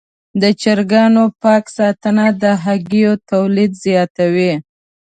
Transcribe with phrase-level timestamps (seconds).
[0.41, 4.53] د چرګانو پاک ساتنه د هګیو تولید زیاتوي.